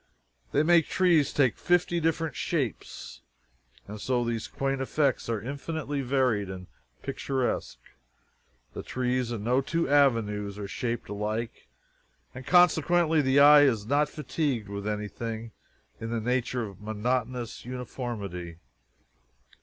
They 0.51 0.63
make 0.63 0.87
trees 0.87 1.31
take 1.31 1.59
fifty 1.59 1.99
different 1.99 2.35
shapes, 2.35 3.21
and 3.87 4.01
so 4.01 4.23
these 4.23 4.47
quaint 4.47 4.81
effects 4.81 5.29
are 5.29 5.39
infinitely 5.39 6.01
varied 6.01 6.49
and 6.49 6.65
picturesque. 7.03 7.77
The 8.73 8.81
trees 8.81 9.31
in 9.31 9.43
no 9.43 9.61
two 9.61 9.87
avenues 9.87 10.57
are 10.57 10.67
shaped 10.67 11.07
alike, 11.09 11.67
and 12.33 12.47
consequently 12.47 13.21
the 13.21 13.39
eye 13.41 13.61
is 13.61 13.85
not 13.85 14.09
fatigued 14.09 14.69
with 14.69 14.87
anything 14.87 15.51
in 15.99 16.09
the 16.09 16.19
nature 16.19 16.63
of 16.65 16.81
monotonous 16.81 17.63
uniformity. 17.63 18.57